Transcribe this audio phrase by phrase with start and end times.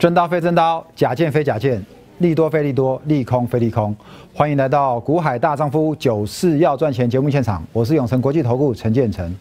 [0.00, 1.84] 真刀非真刀，假剑非假剑，
[2.20, 3.94] 利多非利多，利空非利空。
[4.32, 9.36] 欢迎来到股海大丈夫九四要赚钱节目现场，我是永成国际投顾陈建成。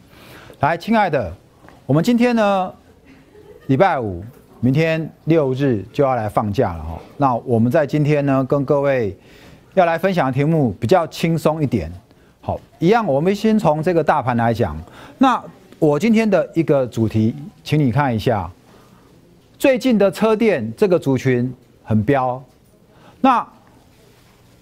[0.59, 1.33] 来，亲爱的，
[1.85, 2.73] 我们今天呢，
[3.67, 4.21] 礼拜五，
[4.59, 6.99] 明天六日就要来放假了哈。
[7.15, 9.17] 那我们在今天呢，跟各位
[9.75, 11.89] 要来分享的题目比较轻松一点。
[12.41, 14.77] 好，一样，我们先从这个大盘来讲。
[15.19, 15.41] 那
[15.79, 17.33] 我今天的一个主题，
[17.63, 18.51] 请你看一下。
[19.59, 22.41] 最近的车电这个族群很飙，
[23.19, 23.45] 那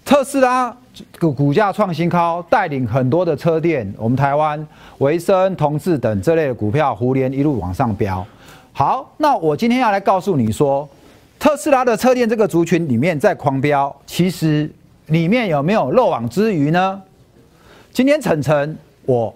[0.04, 0.76] 特斯拉
[1.20, 4.66] 股股价创新高，带领很多的车电，我们台湾
[4.98, 8.26] 维生、同志等这类的股票，互联一路往上飙。
[8.72, 10.88] 好，那我今天要来告诉你说，
[11.38, 14.68] 特斯拉的车电这个族群里面在狂飙，其实
[15.06, 17.00] 里面有没有漏网之鱼呢？
[17.92, 19.32] 今天晨晨我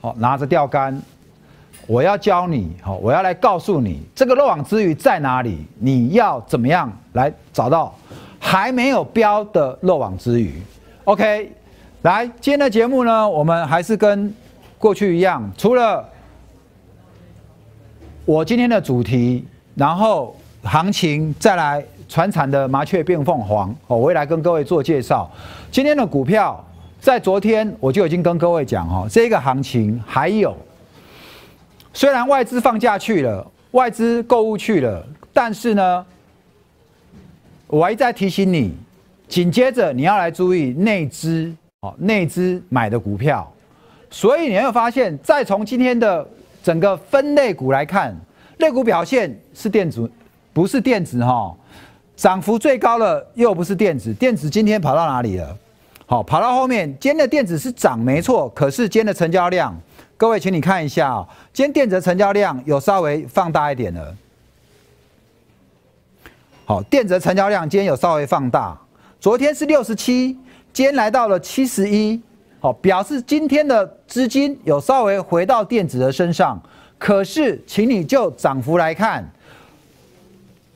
[0.00, 0.98] 好拿着钓竿。
[1.86, 7.94] 我要教你，好，我要来告诉你这个漏网之鱼在哪里，你要怎么样来找到
[8.40, 10.60] 还没有标的漏网之鱼
[11.04, 11.52] ？OK，
[12.02, 14.34] 来，今天的节目呢，我们还是跟
[14.78, 16.04] 过去一样，除了
[18.24, 25.30] 我今天的主题，然后行情再来传产的麻雀变凤凰，哦，我会来跟各位做介绍。
[25.70, 26.64] 今天的股票
[27.00, 30.52] 在昨天我就已经跟各位讲，哦，这个行情还有。
[31.96, 35.02] 虽然外资放假去了，外资购物去了，
[35.32, 36.06] 但是呢，
[37.68, 38.76] 我还在提醒你，
[39.26, 43.50] 紧接着你要来注意内资哦，内资买的股票。
[44.10, 46.28] 所以你会发现，再从今天的
[46.62, 48.14] 整个分类股来看，
[48.58, 50.06] 类股表现是电子，
[50.52, 51.56] 不是电子哈，
[52.14, 55.56] 涨幅最高的又不是电子，电子今天跑到哪里了？
[56.04, 59.74] 好，跑到后面，今天的电子是涨没错，可是今天的成交量。
[60.18, 64.16] 各位，请你看一下啊，今天电子成交量有稍微放大一点了。
[66.64, 68.80] 好，电子成交量今天有稍微放大，
[69.20, 70.28] 昨天是六十七，
[70.72, 72.18] 今天来到了七十一，
[72.60, 76.58] 好，表示今天的资金有稍微回到电子的身上。
[76.96, 79.22] 可是，请你就涨幅来看，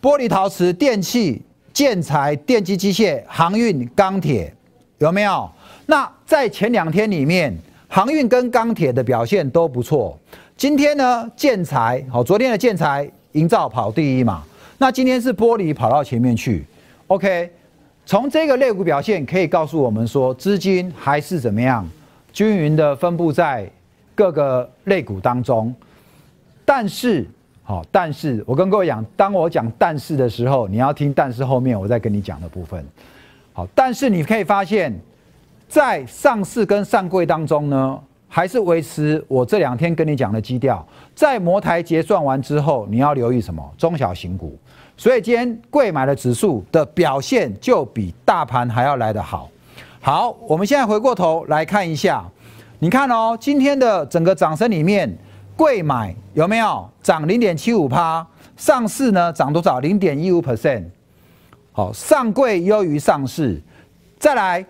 [0.03, 1.41] 玻璃、陶瓷、电器、
[1.73, 4.55] 建材、电机、机械、航运、钢铁，
[4.99, 5.51] 有没有？
[5.87, 7.57] 那在前两天里面。
[7.93, 10.17] 航运跟钢铁的表现都不错。
[10.57, 14.45] 今天呢，建材好，昨天的建材营造跑第一嘛。
[14.79, 16.65] 那今天是玻璃跑到前面去。
[17.09, 17.51] OK，
[18.07, 21.85] 从这个类股表现可以告诉我们说，资金还是怎么样
[22.33, 23.69] 均匀的分布在
[24.15, 25.75] 各个类股当中。
[26.65, 27.27] 但是，
[27.65, 32.87] 好，但是我跟各位讲，当我讲但是的时候，你要听但是后面我再跟你讲的部分。
[33.53, 34.97] 好，但是你可以发现。
[35.71, 40.85] 在上市跟上柜当中呢，还是维持我这两天跟你讲的基调。
[41.15, 43.65] 在摩台结算完之后，你要留意什么？
[43.79, 44.59] 中小型股。
[44.97, 49.49] 所以今天贵买的指数的表现就比大盘还要来得好。
[50.01, 52.29] 好，我们现在回过头来看一下，
[52.81, 55.17] 你看哦，今天的整个涨升里面，
[55.55, 58.27] 贵买有没有涨零点七五趴？
[58.57, 59.79] 上市呢涨多少？
[59.79, 60.87] 零点一五 percent。
[61.71, 63.63] 好，上柜优于上市。
[64.19, 64.67] 再来。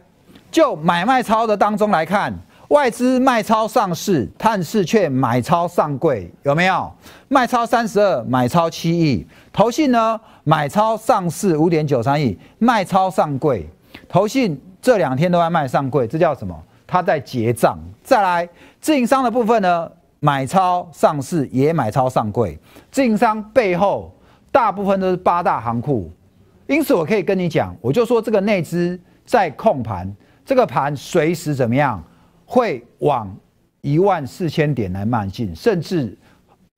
[0.50, 2.32] 就买卖超的当中来看，
[2.68, 6.92] 外资卖超上市，但是却买超上柜，有没有？
[7.28, 9.26] 卖超三十二，买超七亿。
[9.52, 13.68] 投信呢，买超上市五点九三亿，卖超上柜。
[14.08, 16.56] 投信这两天都在卖上柜，这叫什么？
[16.86, 17.78] 它在结账。
[18.02, 18.48] 再来，
[18.80, 22.58] 自营商的部分呢，买超上市也买超上柜。
[22.90, 24.12] 自营商背后
[24.50, 26.10] 大部分都是八大行库，
[26.66, 30.12] 因此我可以跟你讲，我就说这个内资在控盘。
[30.44, 32.02] 这个盘随时怎么样，
[32.44, 33.34] 会往
[33.80, 36.16] 一万四千点来迈进，甚至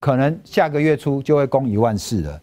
[0.01, 2.41] 可能下个月初就会攻一万四了。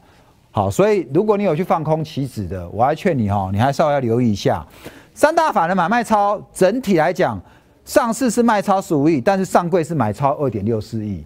[0.51, 4.65] 好，所以如果你有去放空期指的，我还劝你哈，你还稍微要留意一下。
[5.13, 7.39] 三大法的买卖超整体来讲，
[7.85, 11.23] 上市是卖超十五亿，但是上柜是买超二点六四亿。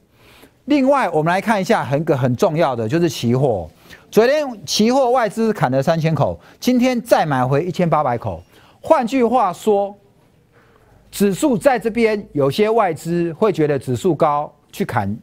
[0.66, 3.70] 另外，我们来看一下很个很重要的就是期货，
[4.12, 8.44] 昨天期货外资砍了三千口，今天再买回一千八百口。
[8.86, 9.96] 换句话说，
[11.10, 15.18] 指数在这边，有些外资会觉得指数高，去砍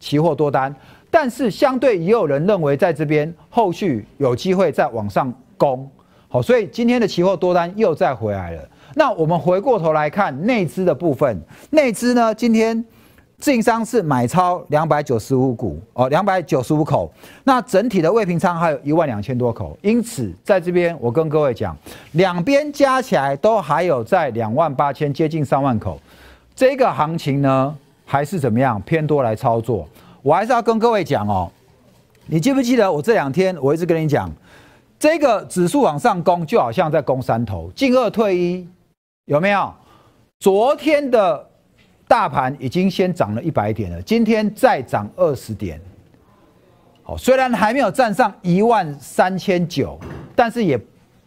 [0.00, 0.74] 期货多单，
[1.10, 5.86] 但是相对也有人认为在这边后续有机会再往上攻，
[6.28, 8.68] 好，所以今天的期货多单又再回来了。
[8.94, 12.82] 那我们回过头来看内资的部分，内资呢今天。
[13.38, 17.12] 自营商是买超两百九十五股哦，两百九十五口。
[17.42, 21.76] 那整体的未平仓还有一万两千多口，因此在这边我跟各位讲，
[22.12, 26.00] 两边加起来都还有在两万八千，接近三万口。
[26.54, 27.76] 这个行情呢，
[28.06, 29.86] 还是怎么样偏多来操作？
[30.22, 31.50] 我还是要跟各位讲哦，
[32.26, 34.30] 你记不记得我这两天我一直跟你讲，
[34.98, 38.66] 这个指数往上攻，就好像在攻山头，进二退一，
[39.26, 39.70] 有没有？
[40.38, 41.46] 昨天的
[42.06, 45.80] 大盘已经先涨了一百点了，今天再涨二十点。
[47.02, 49.98] 好，虽然还没有站上一万三千九，
[50.34, 50.80] 但是也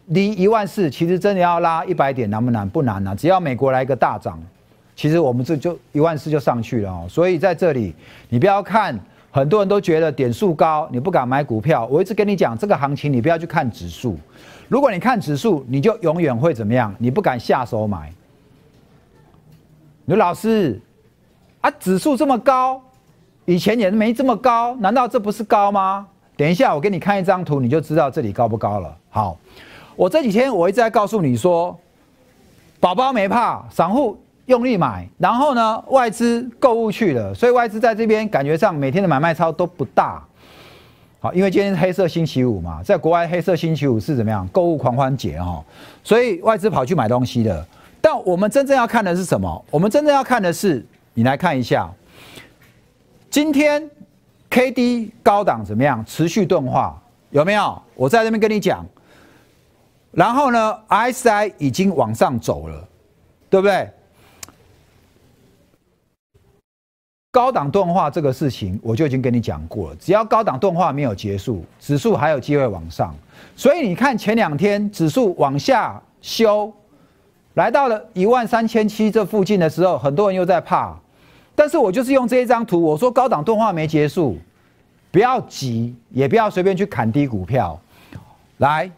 [0.06, 2.68] 离一万四，其实真的要拉一百点难不难？
[2.68, 4.42] 不难啊，只要美国来一个大涨，
[4.96, 7.06] 其实我们这就一万四就上去了哦。
[7.08, 7.94] 所以在这里，
[8.28, 8.98] 你不要看。
[9.30, 11.86] 很多人都觉得点数高，你不敢买股票。
[11.86, 14.18] 我一直跟你讲，这个行情你不要去看指数。
[14.68, 16.92] 如果你看指数，你就永远会怎么样？
[16.98, 18.10] 你不敢下手买。
[20.08, 20.80] 刘老师，
[21.60, 22.80] 啊，指数这么高，
[23.44, 26.06] 以前也没这么高，难道这不是高吗？
[26.34, 28.96] 等一下，我给你看一张图，你就知道这里高不高了。
[29.10, 29.36] 好，
[29.96, 31.78] 我这几天我一直在告诉你说，
[32.80, 34.18] 宝宝没怕，散户。
[34.46, 40.24] 用力买，然后呢，外资购物去了，所以外资在这边感觉上每天的买卖超都不大。
[41.20, 44.48] 好，因为今天是黑色星期五嘛，在国外黑色星期五是怎么样？
[44.48, 45.62] 购物狂欢节哈，
[46.02, 47.62] 所以外资跑去买东西的。
[48.10, 49.62] 但我们真正要看的是什么？
[49.70, 50.82] 我们真正要看的是，
[51.12, 51.92] 你来看一下，
[53.28, 53.86] 今天
[54.48, 56.02] K D 高档怎么样？
[56.06, 57.82] 持续钝化有没有？
[57.94, 58.82] 我在这边跟你讲，
[60.10, 62.88] 然后呢，S I 已经往上走了，
[63.50, 63.90] 对不对？
[67.30, 69.96] 高档钝化这个事情，我就已经跟你讲过了。
[69.96, 73.14] 只要高档钝化没有结束，指数还有机会往上。
[73.54, 76.72] 所以你看前两天指数往下修，
[77.58, 80.96] 来到了一万三千七这附近的时候，很多人又在怕。
[81.56, 84.38] 但是我就是用这一张图，我说高档钝化没结束，
[85.10, 87.76] 不要急，也不要随便去砍低股票。
[88.58, 88.88] 来，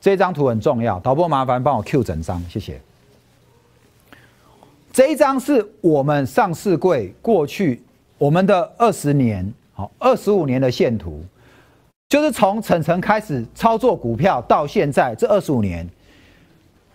[0.00, 2.80] 这张图很重要，导播麻烦帮我 Q 整张，谢谢。
[4.92, 7.82] 这一张是我们上市柜过去
[8.16, 11.20] 我们的二十年，好二十五年的线图，
[12.08, 15.84] 就是从陈晨开始操作股票到现在这二十五年，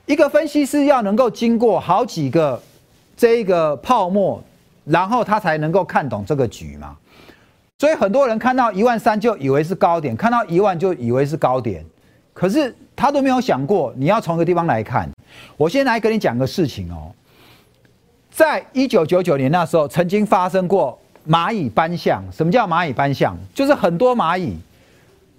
[0.06, 2.62] 一个分析师要能够经过好几个
[3.16, 4.44] 这一个泡沫，
[4.84, 6.98] 然后他才能够看懂这个局嘛。
[7.80, 11.86] 所以很多人看到一万三就以为是高点，看到一万就以为是高点，
[12.34, 15.10] 可是他都没有想过你要从个地方来看。
[15.58, 17.12] 我先来跟你讲个事情哦。
[18.30, 20.98] 在一九九九年那时候，曾经发生过
[21.28, 22.24] 蚂蚁搬象。
[22.32, 23.38] 什么叫蚂蚁搬象？
[23.54, 24.58] 就是很多蚂蚁，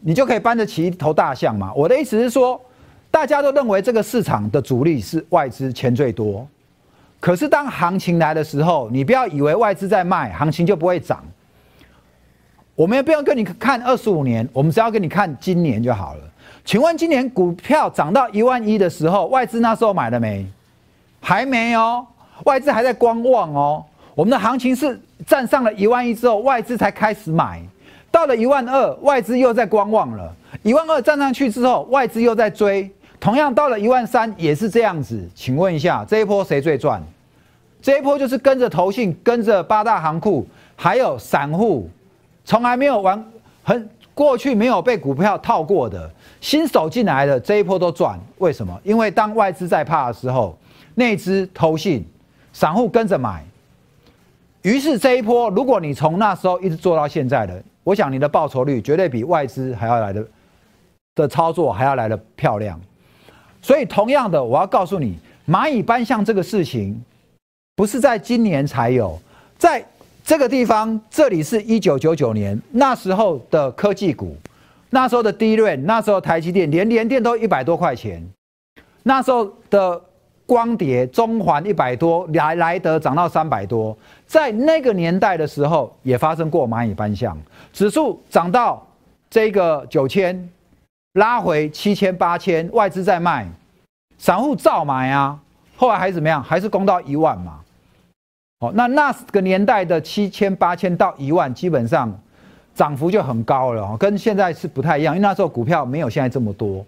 [0.01, 1.73] 你就可以搬得起一头大象嘛。
[1.75, 2.61] 我的意思是说，
[3.15, 6.45] 大家都认为这个市场的主力是外资，钱最多。
[7.21, 11.25] 可是当行情来的时候，你不要以为外资在卖，行情就不会涨。
[12.75, 16.23] 我们也不用跟你看二十五年，我们只要跟你看今年就好了。
[16.65, 20.45] 请问今年股票涨到一万一的时候，外资那时候买了没？
[21.21, 22.05] 还没哦。
[22.43, 23.85] 外资还在观望哦，
[24.17, 27.63] 我们的行情是站上了一万一之后，外资才开始买，
[28.11, 30.35] 到了一万二，外资又在观望了。
[30.65, 32.91] 一万二站上去之后，外资又在追，
[33.25, 35.27] 同样到了一万三也是这样子。
[35.35, 37.03] 请问一下，这一波谁最赚？
[37.81, 41.89] 这一波就是跟着投信、跟着八大行库，还有散户，
[42.45, 43.25] 从来没有玩，
[43.63, 46.11] 很过去没有被股票套过的
[46.43, 48.21] 新手进来的这一波都赚。
[48.37, 48.79] 为什么？
[48.85, 50.55] 因为当外资在怕的时候，
[50.95, 52.07] 内资投信。
[52.53, 53.43] 散户跟着买，
[54.63, 60.25] 于是这一波，如果你从那时候一直做到现在的，我想你的报酬率绝对比外资还要来的
[61.17, 62.79] 的操作还要来的漂亮。
[63.65, 65.17] 所以，同样的，我要告诉你，
[65.49, 67.03] 蚂蚁搬象这个事情，
[67.75, 69.19] 不是在今年才有，
[69.57, 69.83] 在
[70.23, 74.37] 这个地方，这里是一九九九年那时候的科技股，
[74.91, 78.23] 那时候的低润，那时候台积电连连电都一百多块钱，
[79.03, 79.99] 那时候的。
[80.47, 87.35] 光碟中环一百多，莱莱德涨到三百多，在那个年代的时候也发生过蚂蚁搬象，
[87.73, 88.87] 指数涨到
[89.31, 90.47] 这个九千，
[91.15, 93.49] 拉回七千八千，外资在卖，
[94.19, 95.37] 散户照买啊，
[95.77, 96.41] 后来还是怎么样？
[96.41, 97.61] 还是攻到一万嘛。
[98.61, 102.13] 哦，那那个年代的七千八千到一万，基本上
[102.75, 106.85] 涨幅就很高了，跟现在是不太一样，因为那时候股票没有现在这么多，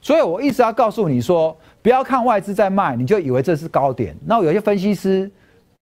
[0.00, 1.56] 所以我一直要告诉你说。
[1.82, 4.14] 不要看外资在卖，你就以为这是高点。
[4.26, 5.30] 那有些分析师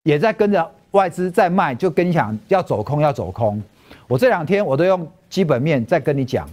[0.04, 3.60] 也在跟着外资在卖，就跟你讲要走空，要走空。
[4.06, 6.48] 我这两天我都用基本面在跟你讲。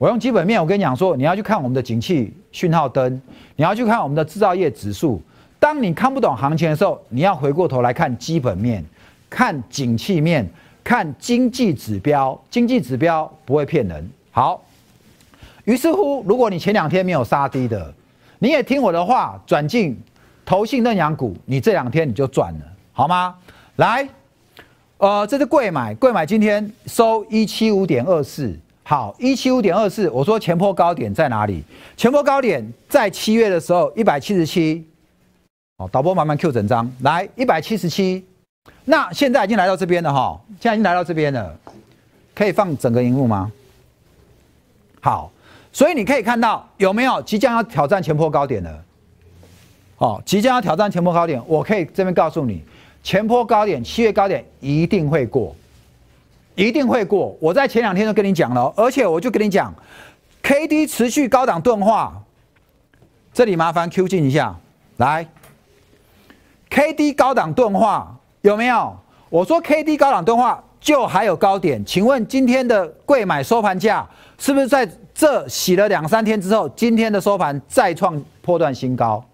[0.00, 3.20] 我用基本面，我跟你讲说，你要去看我们的景气讯号灯，
[3.54, 5.20] 你要去看我们的制造业指数。
[5.58, 8.82] 当你看不懂行情的时候，你要回过头来看基本面，
[9.28, 10.48] 看景气面，
[10.82, 12.42] 看经济指标。
[12.48, 14.10] 经济指标不会骗人。
[14.30, 14.62] 好，
[15.64, 17.92] 于是乎，如果你前两天没有杀低的，
[18.38, 19.94] 你也听我的话，转进
[20.46, 22.60] 投信认养股，你这两天你就赚了，
[22.94, 23.34] 好吗？
[23.76, 24.08] 来，
[24.96, 31.62] 呃，这是贵买，贵买今天收一七五点二四，好，一七五点二四，我说前坡高点在哪里？
[31.96, 34.84] 前坡高点在七月的时候一百七十七，
[35.78, 38.24] 好，导播慢慢 Q 整张，来一百七十七，
[38.84, 41.56] 那现在已经来到这边了哈，现在已经来到这边了，
[42.34, 43.52] 可以放整个荧幕吗？
[45.00, 45.30] 好，
[45.72, 48.84] 所以你可以看到有没有即将要挑战前坡高点的？
[49.98, 52.64] 哦，即将要挑战前坡高点，我可以这边告诉你，
[53.04, 55.54] 前坡高点七月高点一定会过，
[56.66, 57.34] 一定会过。
[57.40, 59.74] 我在前两天都跟你讲了，而且我就跟你讲
[60.42, 62.12] ，K D 持续高档钝化，
[63.32, 64.54] 这里麻烦 Q 进一下，
[64.98, 65.26] 来
[66.68, 68.94] ，K D 高档钝化有没有？
[69.30, 74.06] 我说 K D 高档钝化就还有高点，请问今天的贵买收盘价
[74.38, 79.24] 是不是在这洗了两三天之后，今天的收盘再创破断新高？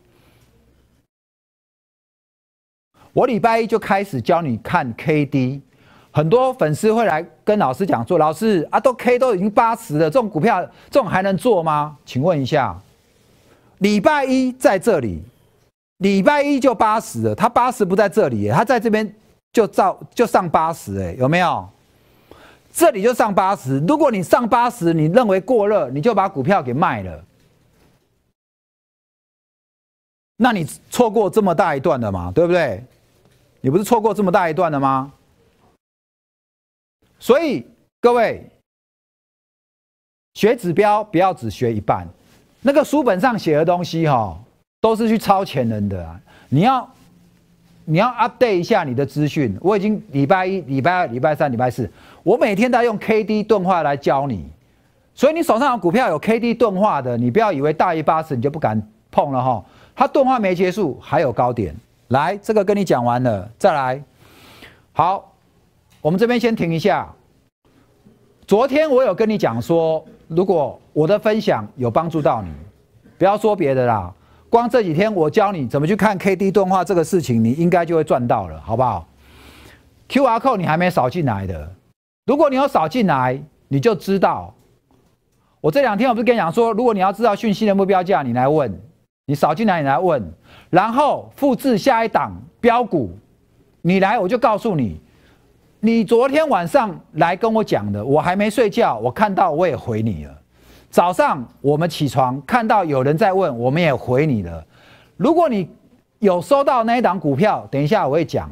[3.12, 5.62] 我礼拜一就开始教你看 K D，
[6.16, 12.74] 很多粉丝会来跟老师讲说：“老师啊，都 K 都已经八十了，这种股票这种还能做吗？”请问一下，
[13.80, 15.22] 礼拜一在这里，
[15.98, 19.14] 礼拜一就八十了，他八十不在这里，他在这边
[19.52, 21.68] 就照就上八十，哎，有没有？
[22.72, 27.24] 这里就上八十，如果你上八十，你认为过热，你就把股票给卖了，
[30.38, 32.82] 那你错过这么大一段了嘛，对不对？
[33.60, 35.12] 你不是错过这么大一段了吗？
[37.18, 37.66] 所以
[38.00, 38.48] 各位
[40.34, 42.06] 学指标不要只学一半，
[42.60, 44.38] 那个书本上写的东西哈，
[44.80, 46.20] 都是去抄前人的啊。
[46.48, 46.88] 你要
[47.84, 49.56] 你要 update 一下你的资讯。
[49.60, 51.90] 我已经礼拜一、礼拜二、礼拜三、礼拜四，
[52.22, 54.46] 我每天都要用 K D 钝化来教你。
[55.14, 58.80] 所以你手上有股票有 K D 钝化的，你不要以为大于八十你就不敢
[59.10, 59.64] 碰了哈。
[59.94, 61.74] 它钝化没结束，还有高点。
[62.08, 64.02] 来，这个跟你讲完了，再来。
[64.92, 65.32] 好，
[66.06, 67.12] 我们这边先停一下。
[68.46, 72.48] 昨天我有跟你讲说，如果我的分享有帮助到你，
[73.18, 74.14] 不要说别的啦，
[74.48, 79.08] 光这几天我教你怎么去看 K D 动画这个事情，你应该就会赚到了，好不好
[80.06, 81.72] ？Q R code 你还没扫进来的，
[82.26, 84.54] 如果你有扫进来，你就知道。
[85.60, 88.80] 我这两天我不是跟你讲说，如果你要知道讯息的目标价，你来问。
[89.26, 90.22] 你扫进来，你来问，
[90.70, 93.10] 然后复制下一档标股，
[93.82, 95.00] 你来我就告诉你，
[95.86, 100.36] 你昨天晚上来跟我讲的，我还没睡觉，我看到我也回你了。
[100.90, 104.66] 早上我们起床看到有人在问，我们也回你了。
[105.16, 105.70] 如果你
[106.18, 108.50] 有收到那一档股票，等一下我会讲。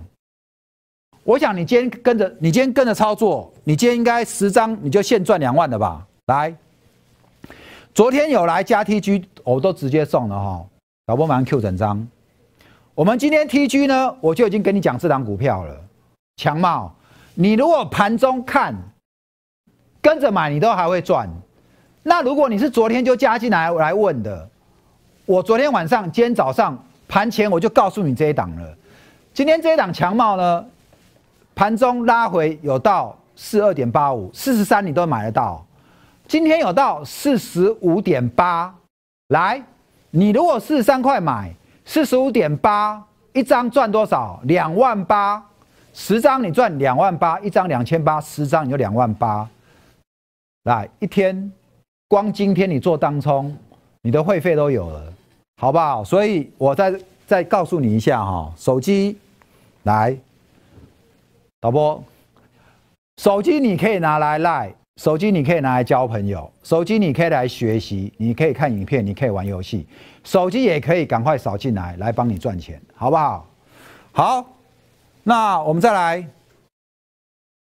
[1.24, 6.06] 我想你今天跟着，你今天跟着操作，你今天应该十张你就现赚两万了吧？
[6.26, 6.54] 来。
[7.92, 10.64] 昨天有来加 TG，我都直接送了哈。
[11.08, 12.06] 老婆马上 Q 整张。
[12.94, 15.76] 我们今天 TG 呢，我就已经跟你讲这档股票了。
[16.36, 16.94] 强茂，
[17.34, 18.74] 你如果盘中看，
[20.00, 21.28] 跟着买，你都还会赚。
[22.02, 24.48] 那如果你是昨天就加进来来问的，
[25.26, 28.76] 我昨天晚上、今天早上盘前我就告诉你这一档了。
[29.32, 30.64] 今天这一档强茂呢，
[31.54, 35.64] 盘中拉回有到四二点八五、四十三，你都买得到。
[36.28, 38.72] 今天有到四十五点八，
[39.28, 39.60] 来，
[40.10, 41.52] 你如果四十三块买，
[41.84, 44.40] 四十五点八一张赚多少？
[44.44, 45.44] 两万八，
[45.94, 49.48] 十张你赚两万八，一张两千八，十张你就两万八。
[50.64, 51.50] 来，一天
[52.08, 53.56] 光今天你做当冲，
[54.02, 55.12] 你的会费都有了，
[55.56, 56.02] 好不好？
[56.02, 56.92] 所以我再
[57.26, 59.16] 再告诉你一下哈，手机
[59.84, 60.16] 来，
[61.60, 62.02] 导播，
[63.18, 64.74] 手机你可以拿来赖。
[65.00, 69.84] 手机你可以拿来交朋友，手机你可以来学习，你可以看影片，你可以玩游戏，
[70.22, 73.44] 手机也可以赶快扫进来，来帮你赚钱，好不好？
[74.12, 74.46] 好，
[75.26, 76.22] 那我们再来，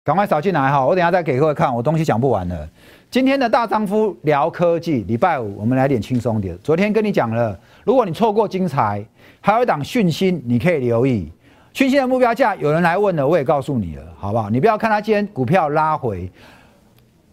[0.02, 0.87] 赶快扫进来哈！
[0.87, 2.66] 我等下再给各位看，我东西讲不完了。
[3.11, 6.59] 今天的大丈夫聊科技，礼拜五我们来点轻松点。
[6.64, 9.04] 昨天跟你讲了，如果你错过精彩，
[9.42, 11.30] 还有一档讯息，你可以留意。
[11.75, 14.49] 讯息的目标价有人来问了，我也告诉你了，好不好？
[14.49, 16.32] 你不要看它今天股票拉回。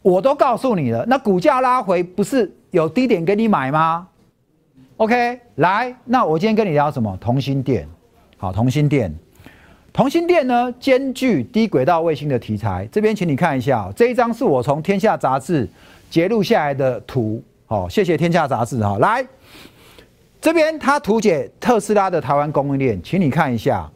[0.01, 4.05] 我都告诉你了，那股价拉回不是有低点给你买吗
[4.97, 7.17] ？OK，来，那我今天跟你聊什么？
[7.21, 7.87] 同心电，
[8.37, 9.13] 好，同心电，
[9.91, 12.87] 同心电呢，兼具低轨道卫星的题材。
[12.91, 15.67] 这边请你看一下，这一张是我从天下杂志
[16.09, 18.97] 截录下来的图，好，谢谢天下杂志哈。
[18.99, 19.25] 来，
[20.39, 23.89] 这边它图解特斯拉的台湾供应链，请你看一下，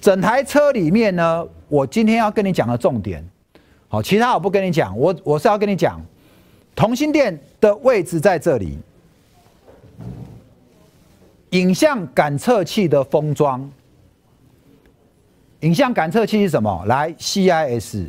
[0.00, 3.22] 整台车里面呢，我今天要跟你讲的重点。
[3.88, 6.00] 好，其他我不跟你讲，我我是要跟你讲，
[6.74, 8.78] 同心电的位置在这里，
[11.50, 13.70] 影像感测器的封装，
[15.66, 16.84] 影像感测器是什么？
[16.86, 18.06] 来，CIS。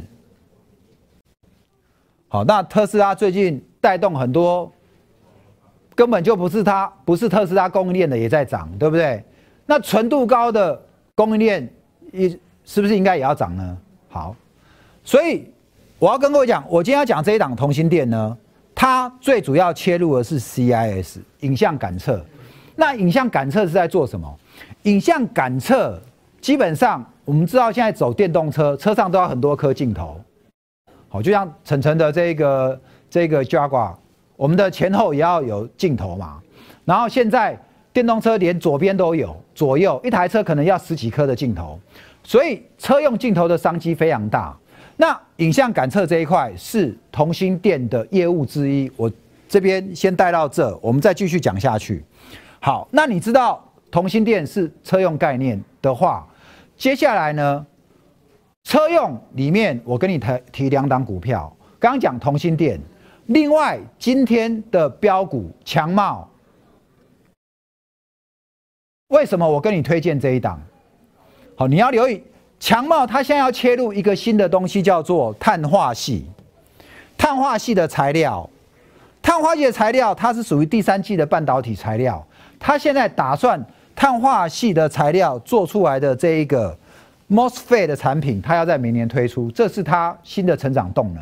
[2.27, 4.71] 好，那特斯拉最近带动很多，
[5.95, 9.23] 根本就不是它，不是特斯拉供应链的也在涨，对不对？
[9.65, 10.79] 那纯度高的
[11.15, 11.67] 供应链，
[12.13, 12.29] 一
[12.63, 13.77] 是不是应该也要涨呢？
[14.07, 14.35] 好，
[15.03, 15.51] 所以
[15.97, 18.37] 我要跟各位讲，我今天要讲这一档同心店呢，
[18.75, 22.23] 它最主要切入的是 CIS 影像感测。
[22.75, 24.39] 那影像感测是在做什么？
[24.83, 25.99] 影像感测
[26.39, 30.17] 基本上我们知道，现在走电动车，车上都要很多颗镜头。
[31.09, 33.93] 好，就像晨晨的这个这个 Jaguar，
[34.37, 36.41] 我们的前后也要有镜头嘛。
[36.85, 37.59] 然后现在
[37.91, 41.77] 电动车连左边都有，左右一台车可能要十几颗的镜头，
[42.23, 44.57] 所以车用镜头的商机非常大。
[44.95, 49.11] 那影像感测这一块是同心店的业务之一，我
[49.49, 52.01] 这边先带到这，我们再继续讲下去。
[52.61, 56.25] 好，那你知道同心店是车用概念的话，
[56.77, 57.65] 接下来呢？
[58.63, 61.51] 车用里面，我跟你提提两档股票。
[61.79, 62.79] 刚刚讲同心电，
[63.27, 66.29] 另外今天的标股强茂，
[69.07, 70.61] 为什么我跟你推荐这一档？
[71.55, 72.23] 好，你要留意
[72.59, 76.25] 强茂，它现在要切入一个新的东西，叫做碳化系。
[77.17, 78.47] 碳化系的材料，
[79.21, 82.23] 碳化系的材料，它是属于第三季的半导体材料。
[82.59, 83.63] 它现在打算
[83.97, 86.73] 碳化系的材料做出来的这一个。
[87.29, 91.21] MOSFET 的产品，它要在明年推出，这是它新的成长动能。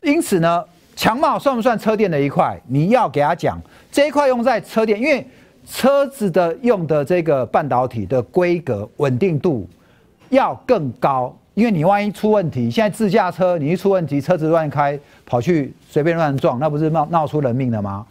[0.00, 2.58] 因此呢，强茂算不算车电的一块？
[2.66, 3.60] 你要给他讲
[3.92, 5.26] 这一块用在车电，因为
[5.68, 9.68] 车子的用的这个半导体的规格稳定度
[10.30, 18.06] 要更高，因为你万一出问题，现在自驾车你一出问题，车子乱开，跑去随便乱撞，那不是闹闹出人命了吗？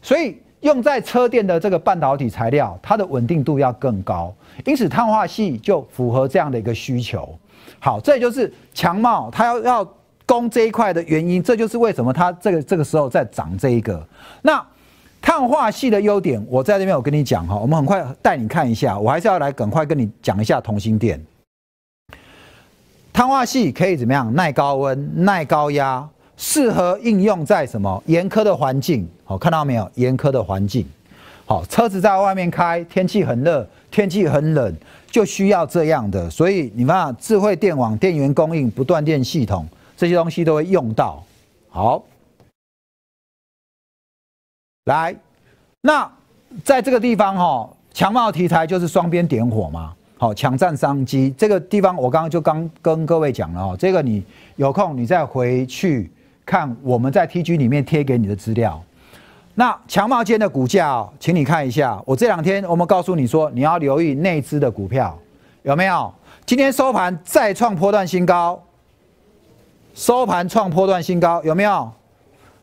[0.00, 0.36] 所以。
[0.60, 7.38] 用在车电的这个半导体材料，它的稳定度要更高，因此碳化系就符合这样的一个需求。
[7.78, 9.94] 好，这也就是强茂它要要
[10.26, 14.04] 攻这一块的原因，这就是为什么它这个这个时候在涨这一个。
[14.42, 14.64] 那
[15.20, 21.24] 碳化系的优点，我在这边我跟你讲哈，我们很快带你看一下，我还是要来赶快跟你讲一下同心电。
[23.12, 24.32] 碳化系可以怎么样？
[24.34, 26.08] 耐高温、耐高压。
[26.40, 29.06] 适合应用在什么严苛的环境？
[29.24, 29.90] 好，看到没有？
[29.96, 30.86] 严苛的环境，
[31.44, 34.72] 好，车子在外面开，天气很热，天气很冷，
[35.10, 36.30] 就需要这样的。
[36.30, 41.20] 所以你看，智慧电网、电源供应、不断电系统这些东西都会用到。
[41.70, 42.04] 好，
[44.84, 45.14] 来，
[45.80, 46.08] 那
[46.62, 49.92] 在这个地方哈，强茂题材就是双边点火嘛。
[50.16, 54.22] 好，抢占商机这个地方，我刚刚就刚跟各位讲了哦，这个你
[54.54, 56.08] 有空你再回去。
[56.48, 58.82] 看我们在 TG 里面贴给你的资料，
[59.54, 62.02] 那强茂间的股价，请你看一下。
[62.06, 65.16] 我这两天我们告诉你说，你要留意内资的股票
[65.62, 66.10] 有没有？
[66.46, 68.58] 今天收盘再创波段新高，
[69.92, 71.92] 收盘创波段新高有没有？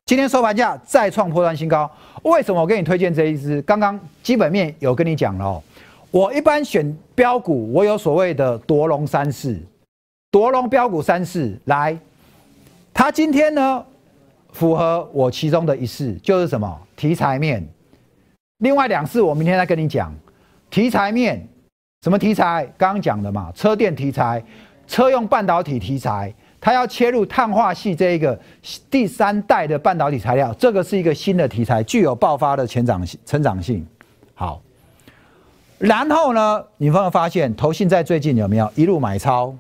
[0.08, 1.88] 今天收盘价再创波段新高，
[2.24, 3.62] 为什么我给你推荐这一支？
[3.62, 5.62] 刚刚基本面有跟你讲了，
[6.10, 9.56] 我一般选标股，我有所谓的夺龙三四，
[10.32, 11.95] 夺龙标股三四来。
[12.97, 13.86] 它今天呢，
[14.53, 17.62] 符合我其中的一式，就是什么题材面。
[18.60, 20.15] 另外两式我明天再跟你讲。
[20.69, 21.45] 题材面
[22.03, 22.65] 什么题材？
[22.77, 24.41] 刚刚讲的嘛，车电题材、
[24.88, 28.39] 车用半导体题材，它要切入碳化系这一个
[28.89, 33.19] 第三代的半导体材料，这个是一个新的题材，具有爆发的前长性。
[33.25, 33.86] 成长性
[34.34, 34.62] 好。
[35.77, 39.53] 然后呢，你有没有发现投信在最近有没有一路买超？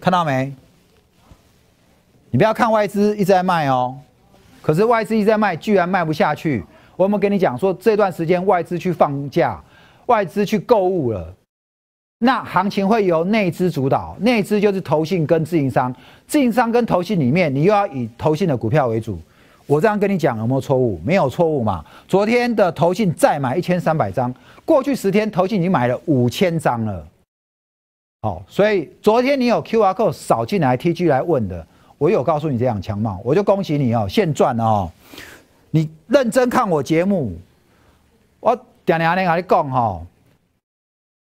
[0.00, 0.52] 看到没？
[2.32, 3.94] 你不要看外资一直在卖哦，
[4.62, 6.64] 可是外资一直在卖，居然卖不下去。
[6.96, 9.62] 我有没有跟你讲说，这段时间外资去放假，
[10.06, 11.30] 外资去购物了，
[12.20, 15.94] 那行情会由内资主导，内资就是投信跟自营商，
[16.26, 19.20] 自营商跟投信里面，你又要以投信的股票为主。
[19.66, 20.98] 我这样跟你讲有没有错误？
[21.04, 21.84] 没有错误嘛。
[22.08, 24.32] 昨天的投信再买一千三百张，
[24.64, 27.06] 过去十天投信已经买了五千张了。
[28.22, 31.66] 好，所以昨天你有 Q R code 扫进来 T G 来问的。
[32.02, 34.90] 我有告诉你这样强貌，我就恭喜你哦，现赚哦！
[35.70, 37.32] 你认真看我节目，
[38.40, 40.02] 我点点点跟你讲哈，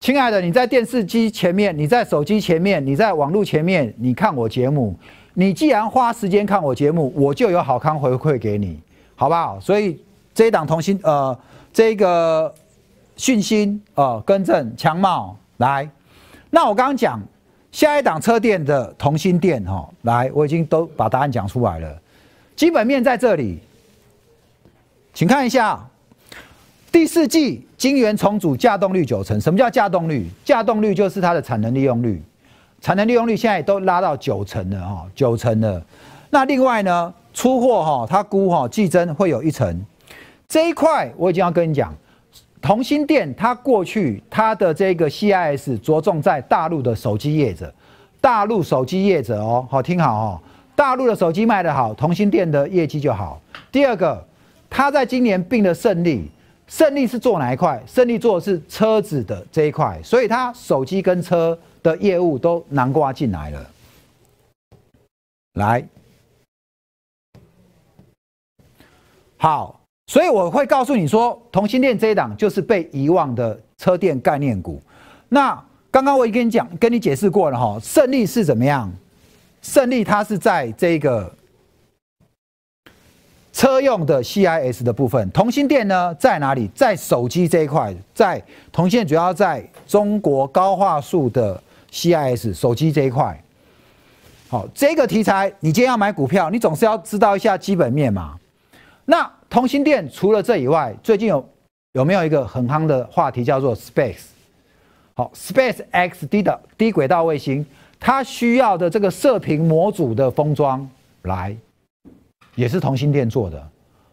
[0.02, 4.94] 亲爱的，你在电视机前面，你在手机前面，你在网络前面，你看我节目，
[5.36, 8.78] 你既然花时间看我节目，我就有好康回馈给你，
[9.16, 9.58] 好不好？
[9.62, 9.98] 所以
[10.34, 11.40] 这一档同心呃，
[11.72, 12.54] 这个
[13.16, 15.90] 讯息呃，更正强貌来，
[16.50, 17.22] 那我刚刚讲。
[17.72, 22.02] 下一档车店的同心店，哈，来，我已经都把答案讲出来了。
[22.56, 23.60] 基本面在这里，
[25.14, 25.86] 请看一下，
[26.92, 30.28] 第四季晶圆重组架动率九成，什么叫架动率？
[30.44, 32.20] 架动率就是它的产能利用率，
[32.82, 35.80] 产能利用率现在都拉到九成了哈，九成了。
[36.32, 39.86] 那另外呢，出货哈，它估哈季增会有一成，
[40.50, 41.94] 这一块我已经要跟你讲，
[42.62, 47.74] 同心电它过去它的这个 CIS 着重在大陆的手机业者，
[48.20, 50.42] 大陆手机业者哦，好听好哦，
[50.76, 53.40] 大陆的手机卖得好，同心电的业绩就好。
[53.72, 54.26] 第二个，
[54.70, 56.30] 它在今年并的胜利。
[56.68, 57.82] 胜利是做哪一块？
[57.88, 63.66] 胜利做的是车子的这一块，所以它手机跟车的业务都南瓜进来了。
[65.54, 65.88] 来，
[69.38, 69.77] 好，
[70.08, 74.82] 所以我会告诉你说，同心电这一档就是被遗忘的车电概念股。
[75.30, 78.92] 那刚刚我已经跟你讲、跟你解释过了哈，胜利是怎么样？
[79.62, 81.32] 胜利它是在这个。
[83.52, 86.70] 车用的 CIS 的部分，同心电呢在哪里？
[86.76, 88.40] 在手机这一块，在
[88.72, 91.60] 同心电主要在中国高画素的
[91.92, 93.44] CIS 手机这一块。
[94.48, 98.36] 好，这个题材你今天要买股票，你总是要知道一下基本面嘛。
[99.06, 101.50] 那同心电除了这以外，最近有
[101.94, 104.26] 有没有一个很夯的话题叫做 Space？
[105.16, 107.66] 好，Space X 低的低轨道卫星，
[108.00, 110.88] 它需要的这个射频模组的封装
[111.24, 111.56] 来。
[112.56, 113.70] 也是同心电做的，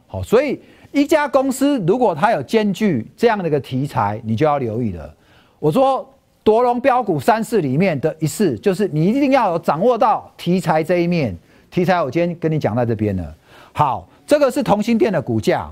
[0.06, 0.60] 好，所以
[0.92, 5.14] 一家公司如果它有兼具这样的一个题材，你就要留意了。
[5.58, 6.06] 我说
[6.42, 11.34] 夺龙标股三市里面的一市，就是你一定要有掌握到题材这一面。
[11.70, 13.34] 题材我今天跟你讲在这边了。
[13.72, 15.70] 好，这个是同心店的股价，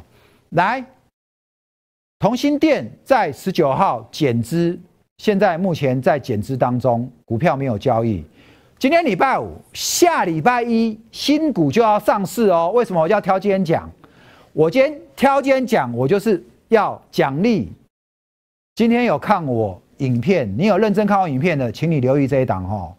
[0.51, 0.85] 来，
[2.19, 4.79] 同心店在十九号减资，
[5.19, 8.25] 现在目前在减资当中，股票没有交易。
[8.79, 12.71] 今天礼拜五，下礼拜一新股就要上市哦。
[12.75, 13.91] 为什么我要挑今天讲？
[14.53, 17.73] 我今天挑今天讲，我就是要奖励。
[18.75, 22.93] 今天有看我影片，你有认真看我影片的，请你留意这一档哦。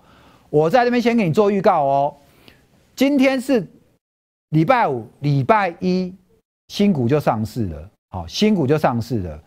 [0.50, 2.16] 我在这边先给你做预告哦。
[2.96, 3.68] 今天是
[4.54, 6.14] 礼拜五，礼拜一
[6.68, 7.90] 新股就上市了。
[8.12, 9.40] 好，新股就上市了。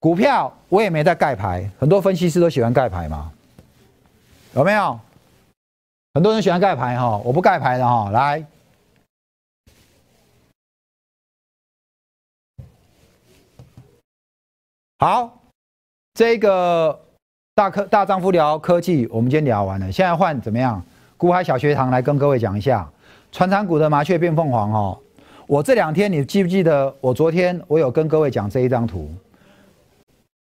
[0.00, 3.32] 股票我也没在盖牌，很多分析师都喜欢盖牌嘛，
[4.54, 4.98] 有没有？
[6.14, 8.10] 很多人喜欢盖牌哈，我不盖牌的哈。
[8.10, 8.44] 来，
[14.98, 15.40] 好，
[16.14, 17.00] 这个
[17.54, 20.84] 大科大丈夫聊科技，我们今天聊完了，现在换怎么样？
[21.16, 22.90] 股海小学堂来跟各位讲一下，
[23.34, 24.96] 传产股的麻雀变凤凰哦。
[25.48, 26.94] 我这两天你记不记得？
[27.00, 29.10] 我昨天我有跟各位讲这一张图，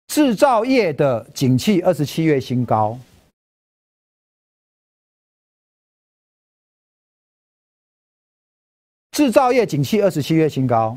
[0.08, 2.95] 制造业的景气二十七月新高。
[9.13, 10.95] 制造业景气二十七月新高，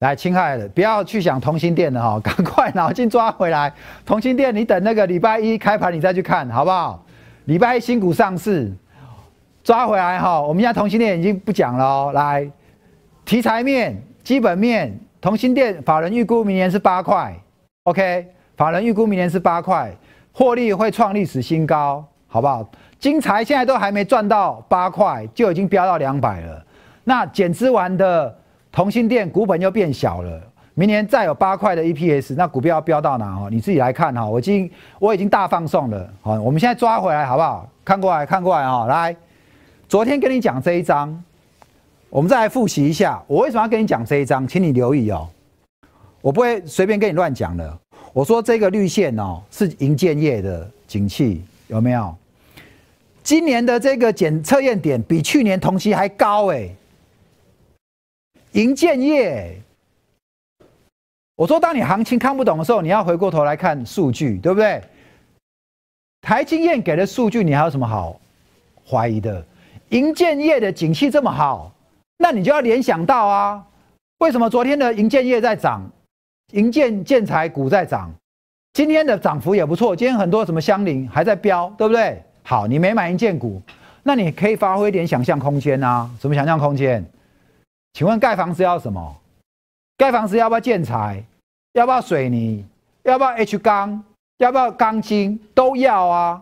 [0.00, 3.72] 来，亲爱的，不要去想同心店的哈， 赶快脑筋抓回来。
[4.04, 7.06] 同心店，你等那个礼拜一开盘你再去看好不好？
[7.44, 8.72] 礼拜一新股上市，
[9.62, 10.40] 抓回来哈。
[10.40, 12.12] 我们现在同心店已经不讲了哦。
[12.14, 12.50] 来，
[13.24, 17.34] 题材面、基本面，同心店法人预估明年是八块
[17.84, 19.90] ，OK，法人预估明年是八块，
[20.32, 22.68] 获利会创历史新高，好不好？
[22.98, 26.64] 金财现在都还没赚到八块，就已经飙到两百了。
[27.04, 28.34] 那减资完的
[28.70, 30.40] 同心店股本又变小了，
[30.74, 33.48] 明年再有八块的 EPS，那股票要飙到哪哦？
[33.50, 37.66] 你自己来看哈，我已经我已经大放送了，好，我们现在抓回来好不好？
[37.84, 39.16] 看过来看过来哈，来，
[39.90, 41.20] 昨天跟你讲这一章，
[42.10, 45.28] 我们再来复习一下，我为什么要跟你讲这一章，请你留意哦，
[46.20, 47.76] 我不会随便跟你乱讲的。
[48.12, 52.16] 我说这个绿线哦，是银建业的景气有没有？
[53.24, 56.68] 今年的这个检测验点比去年同期还高哎。
[58.52, 59.60] 银建业，
[61.34, 64.80] 我说，当你行情看不懂的时候，你要回过头来看数据，对不对？
[66.20, 68.20] 台经验给的数据，你还有什么好
[68.88, 69.44] 怀疑的？
[69.90, 71.72] 银建业的景气这么好，
[72.18, 73.64] 那你就要联想到啊，
[74.18, 75.82] 为什么昨天的银建业在涨，
[76.52, 78.12] 银建建材股在涨，
[78.72, 82.22] 今天的涨幅也不错，今天很多什么相邻还在飙，对不对？
[82.44, 83.60] 好，你没买银建股，
[84.04, 87.04] 那你可以发挥一点想象空间啊，什么想象空间？
[87.94, 89.16] 请问盖房子要什么？
[89.96, 91.22] 盖房子要不要建材？
[91.72, 92.64] 要不要水泥？
[93.02, 94.04] 要不要 H 钢？
[94.38, 95.40] 要不要钢筋？
[95.52, 96.40] 都要啊。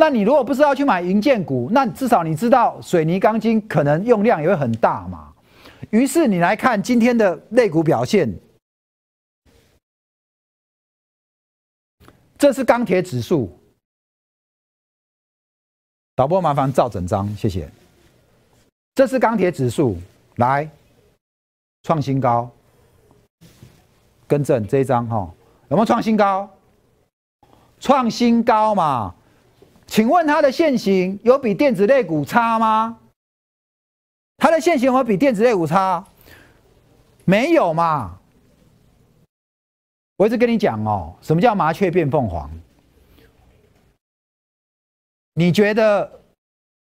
[0.00, 5.30] 那你如果不是要去买银建股，那至少你知道水泥钢筋可能用量也会很大嘛。
[5.90, 8.34] 于是你来看今天的类股表现，
[12.38, 13.54] 这是钢铁指数。
[16.16, 17.70] 导播麻烦照整张，谢谢。
[18.94, 19.98] 这是钢铁指数。
[20.36, 20.66] 来，
[21.82, 22.50] 创新高，
[24.26, 25.30] 更正这一张哈，
[25.68, 26.48] 有没有创新高？
[27.78, 29.14] 创新高嘛？
[29.90, 32.96] 请问它的现形有比电子类股差吗？
[34.36, 36.06] 它的现形有比电子类股差？
[37.24, 38.16] 没有嘛？
[40.16, 42.48] 我一直跟你讲哦，什么叫麻雀变凤凰？
[45.34, 46.08] 你觉得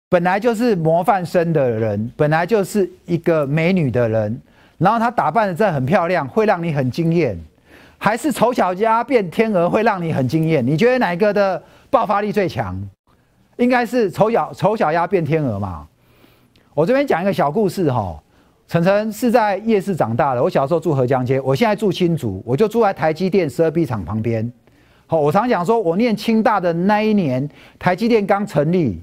[0.08, 4.40] 本来就是模范生的人，本来就是一个美女的人，
[4.78, 7.36] 然后她打扮的真的很漂亮，会让你很惊艳，
[8.02, 10.66] 还是丑小鸭变天鹅会让你很惊艳？
[10.66, 12.76] 你觉得哪一个的爆发力最强？
[13.58, 15.86] 应该是丑小丑小鸭变天鹅嘛？
[16.74, 18.20] 我这边讲一个小故事哈。
[18.66, 24.52] 晨晨是在夜市长大的，我小时候住河江街，我现在住新竹，我就住在台积电十二 B 厂旁边。
[25.06, 29.00] 好，我常讲说，我念清大的那一年，台积电刚成立。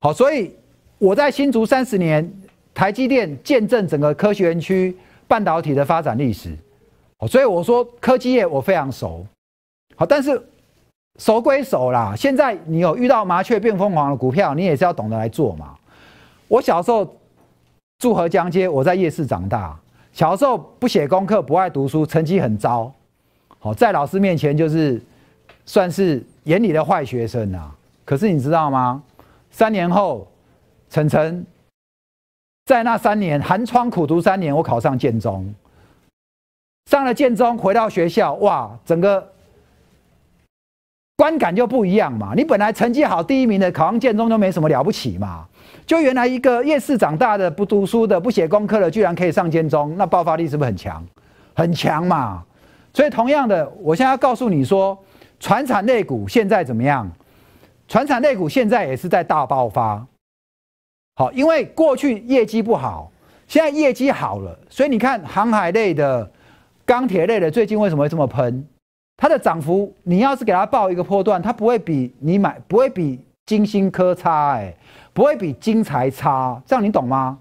[0.00, 0.50] 好，所以
[0.96, 2.26] 我在新竹三十年，
[2.72, 6.56] 台积电见证整个科学园区半导体的发展历史。
[7.18, 9.26] 好，所以我说科技业我非常熟。
[9.96, 10.40] 好，但是
[11.18, 15.76] 熟归熟啦，现在你有遇到麻雀变凤凰的股票，你也是要懂得来做嘛。
[16.46, 17.12] 我小时候
[17.98, 19.76] 住河江街，我在夜市长大，
[20.12, 22.92] 小时候不写功课，不爱读书，成绩很糟。
[23.58, 25.02] 好，在老师面前就是
[25.66, 27.74] 算是眼里的坏学生啊。
[28.04, 29.02] 可是你知道吗？
[29.50, 30.26] 三年后，
[30.88, 31.44] 晨晨
[32.66, 35.52] 在那三年寒窗苦读三年，我考上建中。
[36.88, 39.30] 上了建中，回到学校，哇，整个
[41.18, 42.32] 观感就不一样嘛。
[42.34, 45.46] 你本来成绩好，第一名的，考上建中就没什么了不起嘛。
[45.84, 51.06] 就原来一个夜市长大的、不读书的、不写功课的，居然可以上建中，那爆发力是不是很强？
[51.54, 52.42] 很强嘛。
[52.94, 54.98] 所以，同样的，我现在要告诉你说，
[55.38, 57.06] 船产类股现在怎么样？
[57.86, 60.06] 船产类股现在也是在大爆发。
[61.16, 63.12] 好，因为过去业绩不好，
[63.46, 66.30] 现在业绩好了，所以你看航海类的、
[66.88, 68.66] 钢铁类的，最近为什么会这么喷？
[69.18, 74.74] 它的涨幅，你要是给它报一个波段，它不会比你买，不会比金星科差，哎，
[75.12, 77.38] 不会比金财差，这样你懂吗？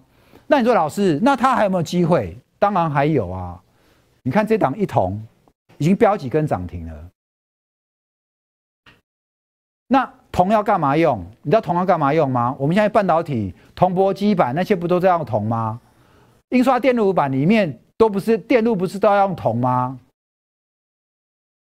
[0.47, 2.37] 那你说老师，那它还有没有机会？
[2.59, 3.57] 当然还有啊！
[4.23, 5.25] 你看这档一同。
[5.79, 6.93] 已经标几根涨停了，
[9.87, 11.23] 那铜要干嘛用？
[11.43, 12.55] 你知道铜要干嘛用吗？
[12.57, 15.79] 我们现在半导体铜箔基板那些不都这样铜吗？
[16.49, 19.99] 印刷电路板里面都不是电路，不是都要用铜吗？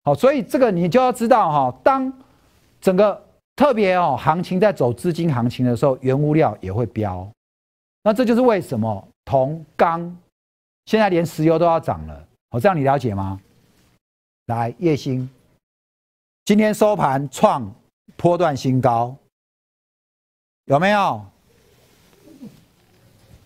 [0.04, 2.12] 好，所以这个你就要知道哈，当
[2.80, 3.22] 整个
[3.56, 7.28] 特别哦行情在走资金行情的时候，原物料也会飙。
[8.04, 10.00] 那这就是为什么铜钢
[10.86, 12.28] 现在连石油都要涨了。
[12.52, 13.40] 好，这样你了解吗？
[14.46, 15.30] 来，叶星
[16.46, 17.70] 今天收盘创
[18.16, 19.14] 波段新高，
[20.66, 21.26] 有没有？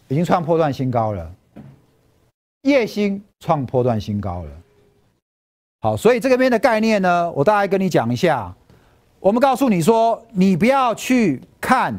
[0.08, 1.36] 已经创波段新高了。
[2.64, 4.52] 叶星创波段新高了。
[5.82, 8.54] 好，所以这个边的概念呢，我大概跟你讲一下。
[9.20, 11.96] 我们告诉你说，你不要去看，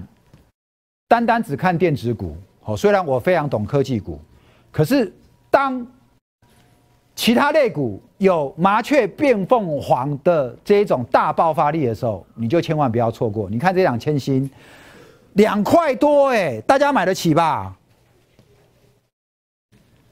[1.08, 2.36] 单单只看电子股。
[2.60, 4.20] 好，虽然我非常懂科技股，
[4.70, 5.12] 可是
[5.50, 5.84] 当
[7.14, 13.50] 其他类股有麻雀变凤凰的这一种大爆发力的时候，你就千万不要错过。
[13.50, 14.48] 你看这两千新，
[15.32, 17.76] 两块多哎，大家买得起吧？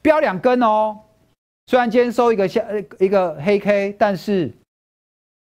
[0.01, 0.97] 标两根哦，
[1.67, 2.63] 虽然今天收一个下
[2.99, 4.51] 一个黑 K，但是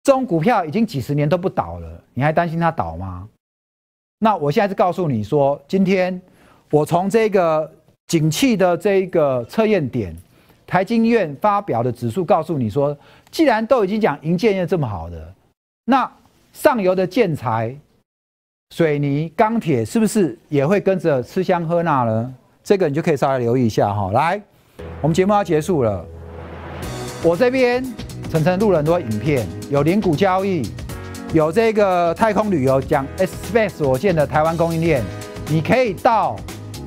[0.04, 3.28] 这种股票已经几十年都不倒了，你还担心它倒吗？
[4.20, 6.22] 那我现在是告诉你说，今天
[6.70, 7.70] 我从这个
[8.08, 10.16] 景气的这一个测验点。
[10.66, 12.98] 台经院发表的指数告诉你说，
[13.30, 15.34] 既然都已经讲银建业这么好的，
[15.86, 16.10] 那
[16.52, 17.76] 上游的建材、
[18.72, 22.36] 水泥、钢铁是不是也会跟着吃香喝辣呢？
[22.64, 24.10] 这个你就可以稍微留意一下哈。
[24.14, 24.42] 来，
[25.02, 26.06] 我们节目要结束了，
[27.22, 27.84] 我这边
[28.32, 30.62] 晨晨录了很多影片，有零股交易，
[31.34, 35.04] 有这个太空旅游讲 Space 火箭的台湾供应链，
[35.50, 36.38] 你可以到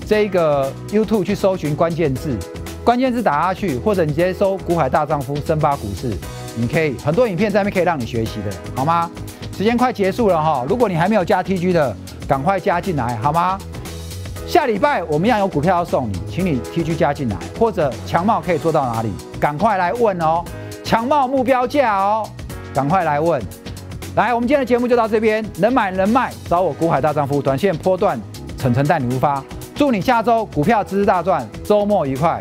[0.07, 2.37] 这个 YouTube 去搜寻关键字。
[2.83, 6.17] 关键字打下去，或者你直接搜“股海大丈夫”深发股市，
[6.57, 9.11] 你可以很多影片在那边可以让你学习的，好吗？
[9.57, 11.97] 时间快结束了哈，如果你还没有加 TG 的，
[12.29, 13.59] 赶快加进来，好吗？
[14.47, 19.11] 下礼拜我们要有股票要送你，请你 TG 加进来，或者强茂可以做到哪里？
[19.41, 20.45] 赶快来问哦，
[20.85, 22.25] 强茂目标价哦，
[22.73, 23.43] 赶快来问。
[24.15, 28.19] 来，我们今天的节目就到这边，能买能卖，找我股海大丈夫，短线波段，
[28.57, 29.43] 层层带你出发，
[29.75, 32.41] 祝你下周股票支持大赚，周末愉快。